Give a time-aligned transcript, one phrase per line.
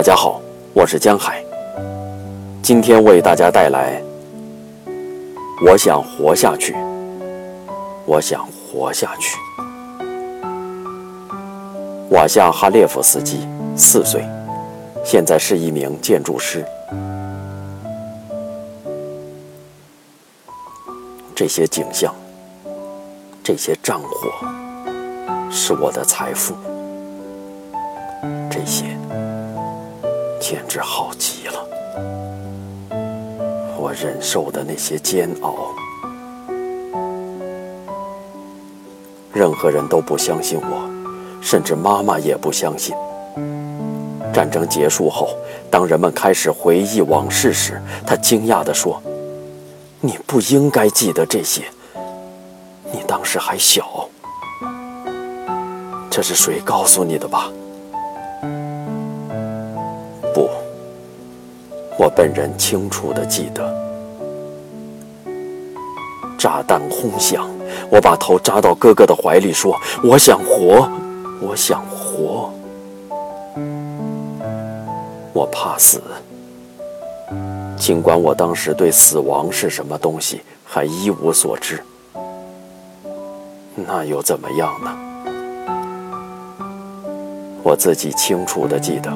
[0.00, 0.40] 大家好，
[0.72, 1.44] 我是江海。
[2.62, 4.02] 今天为大家带来
[5.62, 6.72] 《我想活下去》，
[8.06, 9.36] 我想活下去。
[12.12, 14.24] 瓦夏哈列夫斯基，四岁，
[15.04, 16.64] 现在是一名建筑师。
[21.34, 22.14] 这些景象，
[23.44, 24.32] 这些战火，
[25.50, 26.54] 是我的财富。
[28.50, 28.96] 这些
[30.50, 31.64] 简直好极了。
[33.78, 35.54] 我忍受的那些煎熬，
[39.32, 40.90] 任何人都不相信我，
[41.40, 42.96] 甚至妈妈也不相信。
[44.32, 45.28] 战争结束后，
[45.70, 49.00] 当人们开始回忆往事时，他惊讶地说
[50.02, 51.62] ：“你不应该记得这些，
[52.92, 54.08] 你当时还小。
[56.10, 57.48] 这是谁告诉你的吧？”
[62.00, 63.62] 我本人清楚地记得，
[66.38, 67.46] 炸弹轰响，
[67.90, 70.90] 我把头扎到哥哥的怀里，说：“我想活，
[71.42, 72.50] 我想活，
[75.34, 76.00] 我怕死。”
[77.76, 81.82] 尽管我当时对死亡是什么东西还一无所知，
[83.74, 84.96] 那又怎么样呢？
[87.62, 89.12] 我自己清楚地记得。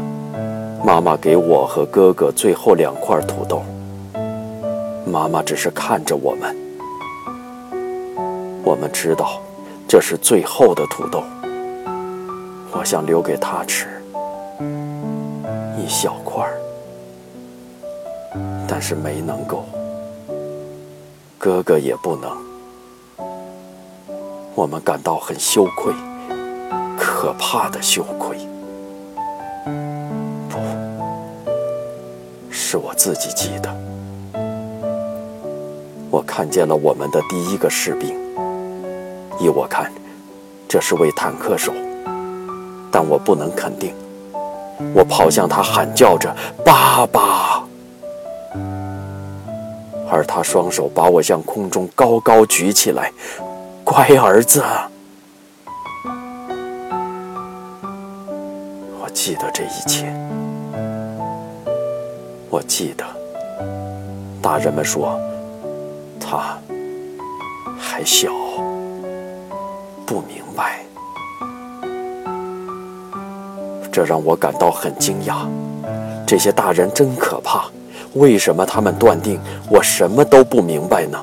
[0.84, 3.62] 妈妈给我和哥哥最后两块土豆。
[5.06, 6.54] 妈妈只是看着我们，
[8.62, 9.40] 我们知道
[9.88, 11.22] 这是最后的土豆。
[12.70, 13.86] 我想留给他吃
[15.78, 16.46] 一小块，
[18.68, 19.64] 但是没能够。
[21.38, 22.30] 哥哥也不能。
[24.54, 25.94] 我们感到很羞愧，
[26.98, 28.23] 可怕的羞愧。
[32.74, 33.72] 是我自己记的。
[36.10, 38.18] 我看见了我们的第一个士兵，
[39.38, 39.92] 依我看，
[40.66, 41.72] 这是位坦克手，
[42.90, 43.94] 但我不能肯定。
[44.92, 46.34] 我跑向他，喊叫着
[46.66, 47.64] “爸爸”，
[50.10, 53.12] 而他双手把我向空中高高举起来
[53.86, 54.64] ，“乖儿子”。
[59.00, 60.12] 我记得这一切。
[62.54, 63.04] 我记得，
[64.40, 65.18] 大人们说
[66.20, 66.56] 他
[67.76, 68.30] 还小，
[70.06, 70.84] 不明白，
[73.90, 75.48] 这让我感到很惊讶。
[76.24, 77.64] 这些大人真可怕，
[78.12, 81.20] 为什么他们断定我什么都不明白呢？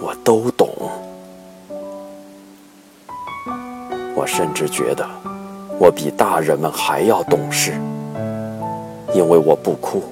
[0.00, 0.70] 我都懂，
[4.14, 5.06] 我甚至觉得
[5.78, 7.78] 我比大人们还要懂事。
[9.14, 10.02] 因为我不哭，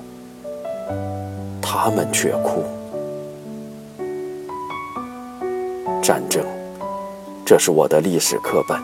[1.60, 2.64] 他们却哭。
[6.02, 6.44] 战争，
[7.44, 8.78] 这是我的历史课本，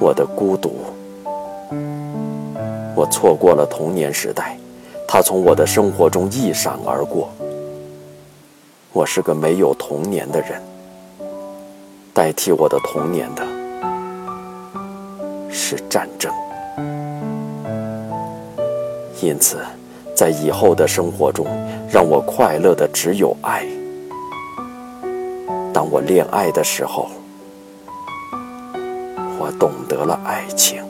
[0.00, 0.76] 我的孤独。
[2.94, 4.56] 我错过了童年时代，
[5.06, 7.28] 它从我的生活中一闪而过。
[8.92, 10.60] 我是个没有童年的人，
[12.14, 13.44] 代替我的童年的
[15.50, 16.32] 是战争。
[19.22, 19.58] 因此，
[20.14, 21.46] 在以后的生活中，
[21.90, 23.66] 让我快乐的只有爱。
[25.72, 27.08] 当我恋爱的时候，
[29.38, 30.85] 我懂得了爱情。